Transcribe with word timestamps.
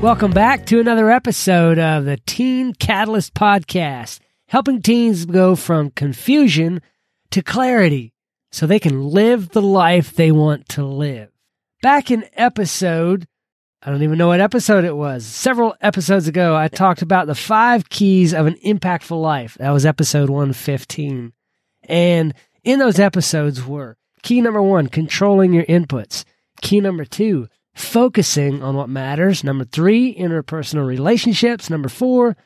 Welcome 0.00 0.30
back 0.30 0.64
to 0.66 0.78
another 0.78 1.10
episode 1.10 1.76
of 1.80 2.04
the 2.04 2.18
Teen 2.18 2.72
Catalyst 2.72 3.34
Podcast, 3.34 4.20
helping 4.46 4.80
teens 4.80 5.26
go 5.26 5.56
from 5.56 5.90
confusion 5.90 6.80
to 7.32 7.42
clarity 7.42 8.12
so 8.52 8.64
they 8.64 8.78
can 8.78 9.08
live 9.08 9.48
the 9.48 9.60
life 9.60 10.14
they 10.14 10.30
want 10.30 10.68
to 10.68 10.84
live. 10.84 11.30
Back 11.82 12.12
in 12.12 12.24
episode, 12.34 13.26
I 13.82 13.90
don't 13.90 14.04
even 14.04 14.18
know 14.18 14.28
what 14.28 14.40
episode 14.40 14.84
it 14.84 14.96
was, 14.96 15.26
several 15.26 15.74
episodes 15.80 16.28
ago, 16.28 16.54
I 16.54 16.68
talked 16.68 17.02
about 17.02 17.26
the 17.26 17.34
five 17.34 17.88
keys 17.88 18.32
of 18.32 18.46
an 18.46 18.54
impactful 18.64 19.20
life. 19.20 19.56
That 19.58 19.70
was 19.70 19.84
episode 19.84 20.30
115. 20.30 21.32
And 21.88 22.34
in 22.62 22.78
those 22.78 23.00
episodes 23.00 23.66
were 23.66 23.96
key 24.22 24.40
number 24.42 24.62
one, 24.62 24.86
controlling 24.86 25.52
your 25.52 25.64
inputs. 25.64 26.24
Key 26.60 26.80
number 26.80 27.04
two, 27.04 27.48
focusing 27.78 28.62
on 28.62 28.76
what 28.76 28.88
matters. 28.88 29.44
Number 29.44 29.64
three, 29.64 30.14
interpersonal 30.14 30.86
relationships. 30.86 31.70
Number 31.70 31.88
four, 31.88 32.36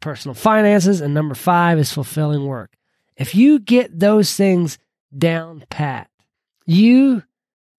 personal 0.00 0.34
finances. 0.34 1.00
And 1.00 1.14
number 1.14 1.34
five 1.34 1.78
is 1.78 1.92
fulfilling 1.92 2.46
work. 2.46 2.72
If 3.16 3.34
you 3.34 3.58
get 3.58 3.98
those 3.98 4.34
things 4.34 4.78
down 5.16 5.64
pat, 5.70 6.08
you 6.66 7.22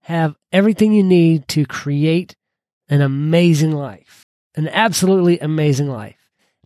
have 0.01 0.35
everything 0.51 0.93
you 0.93 1.03
need 1.03 1.47
to 1.49 1.65
create 1.65 2.35
an 2.89 3.01
amazing 3.01 3.71
life, 3.71 4.25
an 4.55 4.67
absolutely 4.67 5.39
amazing 5.39 5.87
life. 5.87 6.15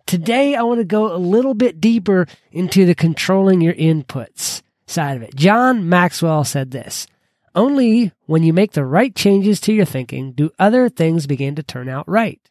Today, 0.05 0.55
I 0.55 0.63
want 0.63 0.79
to 0.79 0.85
go 0.85 1.13
a 1.13 1.17
little 1.17 1.53
bit 1.53 1.79
deeper 1.79 2.27
into 2.51 2.85
the 2.85 2.95
controlling 2.95 3.61
your 3.61 3.73
inputs 3.73 4.61
side 4.87 5.17
of 5.17 5.23
it. 5.23 5.35
John 5.35 5.87
Maxwell 5.89 6.43
said 6.43 6.71
this 6.71 7.07
Only 7.55 8.11
when 8.25 8.43
you 8.43 8.51
make 8.51 8.71
the 8.71 8.85
right 8.85 9.13
changes 9.15 9.59
to 9.61 9.73
your 9.73 9.85
thinking 9.85 10.31
do 10.31 10.49
other 10.57 10.89
things 10.89 11.27
begin 11.27 11.55
to 11.55 11.63
turn 11.63 11.87
out 11.87 12.07
right. 12.07 12.41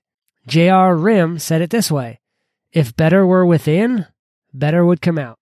J.R. 0.47 0.97
Rim 0.97 1.39
said 1.39 1.61
it 1.61 1.71
this 1.71 1.91
way 1.91 2.21
If 2.73 2.97
better 2.97 3.27
were 3.27 3.45
within, 3.45 4.07
better 4.53 4.85
would 4.85 5.01
come 5.03 5.19
out. 5.19 5.39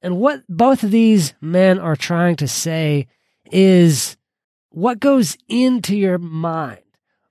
And 0.00 0.18
what 0.18 0.42
both 0.48 0.82
of 0.82 0.90
these 0.90 1.34
men 1.40 1.78
are 1.78 1.96
trying 1.96 2.36
to 2.36 2.48
say 2.48 3.06
is 3.50 4.16
what 4.70 4.98
goes 4.98 5.36
into 5.48 5.96
your 5.96 6.18
mind, 6.18 6.80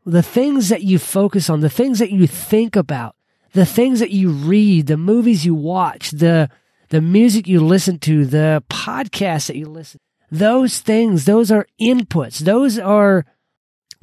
the 0.06 0.24
things 0.24 0.70
that 0.70 0.84
you 0.84 1.00
focus 1.00 1.50
on, 1.50 1.60
the 1.60 1.70
things 1.70 2.00
that 2.00 2.12
you 2.12 2.28
think 2.28 2.76
about, 2.76 3.16
the 3.54 3.66
things 3.66 4.00
that 4.00 4.12
you 4.12 4.30
read, 4.30 4.88
the 4.88 4.98
movies 4.98 5.46
you 5.46 5.56
watch, 5.56 6.12
the 6.12 6.50
the 6.90 7.02
music 7.02 7.48
you 7.48 7.62
listen 7.62 7.98
to, 8.00 8.26
the 8.26 8.64
podcasts 8.70 9.48
that 9.48 9.56
you 9.56 9.66
listen. 9.66 10.00
Those 10.32 10.80
things, 10.80 11.26
those 11.26 11.52
are 11.52 11.68
inputs. 11.80 12.40
Those 12.40 12.80
are 12.80 13.26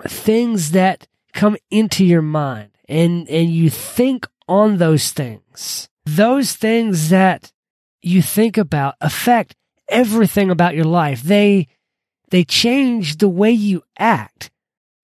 things 0.07 0.73
that 0.73 1.09
come 1.33 1.57
into 1.71 2.05
your 2.05 2.23
mind 2.23 2.71
and 2.89 3.29
and 3.29 3.51
you 3.51 3.71
think 3.71 4.27
on 4.47 4.79
those 4.79 5.11
things. 5.11 5.89
Those 6.05 6.53
things 6.55 7.11
that 7.11 7.53
you 8.03 8.23
think 8.23 8.57
about 8.57 8.95
affect 9.01 9.55
everything 9.89 10.51
about 10.51 10.75
your 10.75 10.85
life. 10.85 11.23
They 11.23 11.69
they 12.31 12.45
change 12.45 13.19
the 13.19 13.29
way 13.29 13.51
you 13.51 13.83
act. 13.99 14.51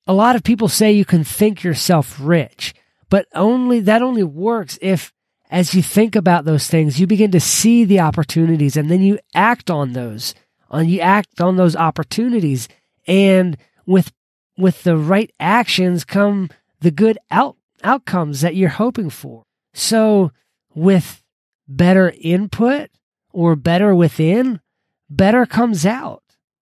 A 0.07 0.13
lot 0.13 0.37
of 0.37 0.43
people 0.43 0.69
say 0.69 0.93
you 0.93 1.05
can 1.05 1.25
think 1.25 1.63
yourself 1.63 2.19
rich, 2.21 2.75
but 3.09 3.27
only 3.35 3.81
that 3.81 4.03
only 4.03 4.25
works 4.25 4.79
if 4.83 5.13
as 5.51 5.75
you 5.75 5.83
think 5.83 6.17
about 6.17 6.45
those 6.45 6.67
things, 6.67 6.99
you 6.99 7.07
begin 7.07 7.31
to 7.31 7.41
see 7.41 7.85
the 7.85 8.01
opportunities 8.01 8.77
and 8.77 8.91
then 8.91 9.03
you 9.03 9.19
act 9.35 9.71
on 9.71 9.93
those. 9.93 10.35
On 10.75 10.89
you 10.89 10.99
act 10.99 11.41
on 11.41 11.55
those 11.55 11.77
opportunities 11.77 12.67
and 13.07 13.57
with 13.87 14.13
with 14.59 14.83
the 14.83 14.97
right 14.97 15.31
actions 15.39 16.05
come 16.05 16.51
the 16.81 16.91
good 16.91 17.17
out, 17.31 17.57
outcomes 17.85 18.41
that 18.41 18.57
you're 18.57 18.71
hoping 18.71 19.09
for. 19.09 19.45
So 19.73 20.33
with 20.75 21.23
better 21.69 22.13
input 22.21 22.91
or 23.33 23.55
better 23.55 23.95
within, 23.95 24.61
better 25.09 25.47
comes 25.47 25.87
out. 25.87 26.25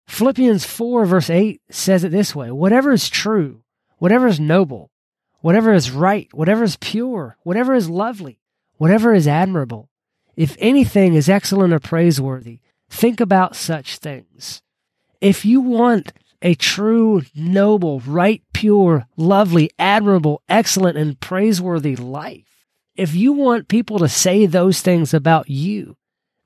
Philippians 0.07 0.65
4 0.65 1.05
verse 1.05 1.31
8 1.31 1.61
says 1.71 2.03
it 2.03 2.11
this 2.11 2.35
way 2.35 2.51
whatever 2.51 2.91
is 2.91 3.09
true, 3.09 3.63
whatever 3.97 4.27
is 4.27 4.39
noble, 4.39 4.91
whatever 5.41 5.73
is 5.73 5.89
right, 5.89 6.31
whatever 6.31 6.63
is 6.63 6.77
pure, 6.77 7.37
whatever 7.41 7.73
is 7.73 7.89
lovely, 7.89 8.37
whatever 8.77 9.15
is 9.15 9.27
admirable, 9.27 9.89
if 10.35 10.55
anything 10.59 11.15
is 11.15 11.27
excellent 11.27 11.73
or 11.73 11.79
praiseworthy, 11.79 12.59
think 12.89 13.19
about 13.19 13.55
such 13.55 13.97
things. 13.97 14.61
If 15.21 15.45
you 15.45 15.61
want 15.61 16.13
a 16.41 16.53
true, 16.53 17.23
noble, 17.35 18.01
right, 18.01 18.43
pure, 18.53 19.07
lovely, 19.17 19.71
admirable, 19.79 20.41
excellent, 20.47 20.97
and 20.97 21.19
praiseworthy 21.19 21.95
life, 21.95 22.65
if 22.95 23.15
you 23.15 23.33
want 23.33 23.67
people 23.67 23.99
to 23.99 24.07
say 24.07 24.45
those 24.45 24.81
things 24.81 25.13
about 25.13 25.49
you, 25.49 25.97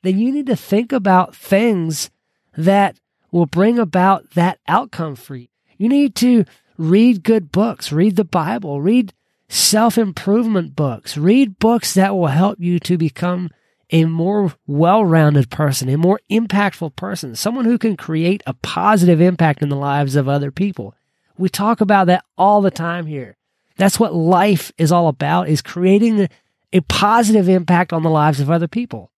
then 0.01 0.17
you 0.17 0.31
need 0.31 0.47
to 0.47 0.55
think 0.55 0.91
about 0.91 1.35
things 1.35 2.09
that 2.57 2.99
will 3.31 3.45
bring 3.45 3.77
about 3.77 4.31
that 4.31 4.59
outcome 4.67 5.15
for 5.15 5.35
you. 5.35 5.47
You 5.77 5.89
need 5.89 6.15
to 6.15 6.45
read 6.77 7.23
good 7.23 7.51
books, 7.51 7.91
read 7.91 8.15
the 8.15 8.23
Bible, 8.23 8.81
read 8.81 9.13
self 9.49 9.97
improvement 9.97 10.75
books, 10.75 11.17
read 11.17 11.59
books 11.59 11.93
that 11.93 12.15
will 12.15 12.27
help 12.27 12.59
you 12.59 12.79
to 12.79 12.97
become 12.97 13.49
a 13.91 14.05
more 14.05 14.53
well 14.67 15.03
rounded 15.03 15.49
person, 15.49 15.89
a 15.89 15.97
more 15.97 16.19
impactful 16.29 16.95
person, 16.95 17.35
someone 17.35 17.65
who 17.65 17.77
can 17.77 17.97
create 17.97 18.43
a 18.45 18.53
positive 18.53 19.21
impact 19.21 19.61
in 19.61 19.69
the 19.69 19.75
lives 19.75 20.15
of 20.15 20.27
other 20.27 20.51
people. 20.51 20.95
We 21.37 21.49
talk 21.49 21.81
about 21.81 22.07
that 22.07 22.25
all 22.37 22.61
the 22.61 22.71
time 22.71 23.05
here. 23.05 23.37
That's 23.77 23.99
what 23.99 24.13
life 24.13 24.71
is 24.77 24.91
all 24.91 25.07
about 25.07 25.47
is 25.47 25.61
creating 25.61 26.27
a 26.73 26.81
positive 26.81 27.47
impact 27.47 27.93
on 27.93 28.03
the 28.03 28.09
lives 28.09 28.39
of 28.39 28.51
other 28.51 28.67
people. 28.67 29.11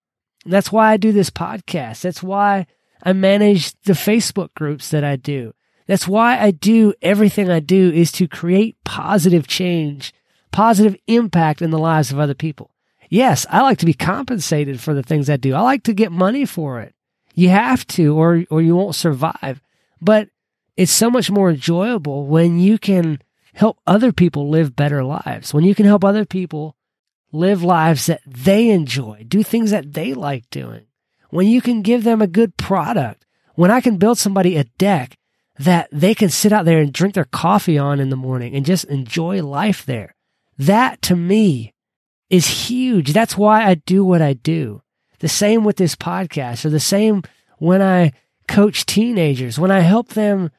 That's 0.46 0.72
why 0.72 0.92
I 0.92 0.96
do 0.96 1.12
this 1.12 1.30
podcast. 1.30 2.02
That's 2.02 2.22
why 2.22 2.66
I 3.02 3.12
manage 3.12 3.72
the 3.82 3.92
Facebook 3.92 4.54
groups 4.54 4.90
that 4.90 5.04
I 5.04 5.16
do. 5.16 5.52
That's 5.86 6.06
why 6.06 6.38
I 6.38 6.52
do 6.52 6.94
everything 7.02 7.50
I 7.50 7.60
do 7.60 7.90
is 7.90 8.12
to 8.12 8.28
create 8.28 8.76
positive 8.84 9.46
change, 9.46 10.14
positive 10.52 10.96
impact 11.06 11.60
in 11.60 11.70
the 11.70 11.78
lives 11.78 12.12
of 12.12 12.18
other 12.18 12.34
people. 12.34 12.70
Yes, 13.12 13.44
I 13.50 13.60
like 13.60 13.76
to 13.80 13.84
be 13.84 13.92
compensated 13.92 14.80
for 14.80 14.94
the 14.94 15.02
things 15.02 15.28
I 15.28 15.36
do. 15.36 15.54
I 15.54 15.60
like 15.60 15.82
to 15.82 15.92
get 15.92 16.10
money 16.10 16.46
for 16.46 16.80
it. 16.80 16.94
You 17.34 17.50
have 17.50 17.86
to 17.88 18.16
or 18.16 18.44
or 18.48 18.62
you 18.62 18.74
won't 18.74 18.94
survive. 18.94 19.60
But 20.00 20.30
it's 20.78 20.92
so 20.92 21.10
much 21.10 21.30
more 21.30 21.50
enjoyable 21.50 22.26
when 22.26 22.58
you 22.58 22.78
can 22.78 23.20
help 23.52 23.76
other 23.86 24.12
people 24.12 24.48
live 24.48 24.74
better 24.74 25.04
lives. 25.04 25.52
When 25.52 25.62
you 25.62 25.74
can 25.74 25.84
help 25.84 26.06
other 26.06 26.24
people 26.24 26.74
live 27.32 27.62
lives 27.62 28.06
that 28.06 28.22
they 28.26 28.70
enjoy, 28.70 29.26
do 29.28 29.42
things 29.42 29.72
that 29.72 29.92
they 29.92 30.14
like 30.14 30.48
doing. 30.48 30.86
When 31.28 31.46
you 31.46 31.60
can 31.60 31.82
give 31.82 32.04
them 32.04 32.22
a 32.22 32.26
good 32.26 32.56
product, 32.56 33.26
when 33.56 33.70
I 33.70 33.82
can 33.82 33.98
build 33.98 34.16
somebody 34.16 34.56
a 34.56 34.64
deck 34.78 35.18
that 35.58 35.90
they 35.92 36.14
can 36.14 36.30
sit 36.30 36.50
out 36.50 36.64
there 36.64 36.80
and 36.80 36.90
drink 36.90 37.12
their 37.12 37.26
coffee 37.26 37.76
on 37.76 38.00
in 38.00 38.08
the 38.08 38.16
morning 38.16 38.54
and 38.54 38.64
just 38.64 38.86
enjoy 38.86 39.42
life 39.42 39.84
there. 39.84 40.14
That 40.56 41.02
to 41.02 41.14
me 41.14 41.71
is 42.32 42.46
huge. 42.46 43.12
That's 43.12 43.36
why 43.36 43.64
I 43.66 43.74
do 43.74 44.04
what 44.04 44.22
I 44.22 44.32
do. 44.32 44.82
The 45.18 45.28
same 45.28 45.64
with 45.64 45.76
this 45.76 45.94
podcast 45.94 46.64
or 46.64 46.70
the 46.70 46.80
same 46.80 47.22
when 47.58 47.82
I 47.82 48.12
coach 48.48 48.86
teenagers, 48.86 49.58
when 49.58 49.70
I 49.70 49.80
help 49.80 50.08
them 50.08 50.50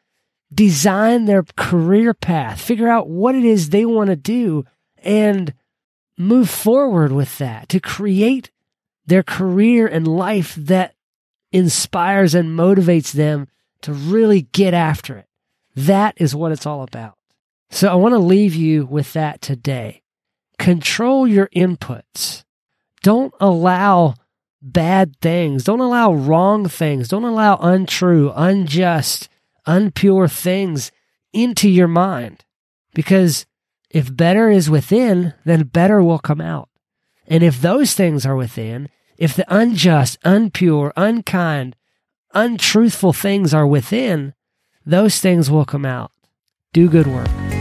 design 0.54 1.26
their 1.26 1.44
career 1.58 2.14
path, 2.14 2.62
figure 2.62 2.88
out 2.88 3.10
what 3.10 3.34
it 3.34 3.44
is 3.44 3.70
they 3.70 3.86
want 3.86 4.12
to 4.12 4.16
do 4.16 4.66
and 5.00 5.52
move 6.16 6.48
forward 6.48 7.12
with 7.12 7.40
that 7.40 7.70
to 7.70 7.80
create 7.80 8.52
their 9.08 9.24
career 9.24 9.88
and 9.88 10.08
life 10.08 10.54
that 10.54 10.94
inspires 11.52 12.36
and 12.36 12.58
motivates 12.58 13.12
them 13.12 13.48
to 13.82 13.92
really 13.92 14.44
get 14.44 14.76
after 14.76 15.18
it. 15.18 15.28
That 15.76 16.14
is 16.18 16.36
what 16.36 16.52
it's 16.52 16.68
all 16.68 16.84
about. 16.84 17.18
So 17.72 17.92
I 17.92 17.96
want 17.96 18.14
to 18.14 18.20
leave 18.20 18.54
you 18.54 18.86
with 18.86 19.14
that 19.14 19.42
today. 19.42 20.03
Control 20.64 21.28
your 21.28 21.50
inputs. 21.54 22.46
Don't 23.02 23.34
allow 23.42 24.14
bad 24.62 25.20
things. 25.22 25.66
Don't 25.66 25.82
allow 25.82 26.14
wrong 26.14 26.70
things. 26.70 27.10
Don't 27.10 27.26
allow 27.26 27.58
untrue, 27.58 28.32
unjust, 28.34 29.28
unpure 29.68 30.32
things 30.32 30.90
into 31.34 31.70
your 31.70 31.90
mind. 31.90 32.46
Because 32.94 33.46
if 33.90 34.16
better 34.16 34.50
is 34.50 34.70
within, 34.70 35.34
then 35.44 35.64
better 35.64 36.02
will 36.02 36.18
come 36.18 36.40
out. 36.40 36.70
And 37.28 37.44
if 37.44 37.60
those 37.60 37.94
things 37.94 38.26
are 38.26 38.38
within, 38.38 38.88
if 39.18 39.36
the 39.36 39.46
unjust, 39.54 40.18
unpure, 40.22 40.94
unkind, 40.96 41.76
untruthful 42.34 43.12
things 43.12 43.54
are 43.54 43.68
within, 43.68 44.34
those 44.86 45.20
things 45.20 45.52
will 45.52 45.66
come 45.66 45.84
out. 45.84 46.14
Do 46.72 46.88
good 46.88 47.08
work. 47.08 47.53